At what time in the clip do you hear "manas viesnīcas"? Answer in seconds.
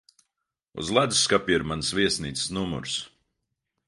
1.71-2.47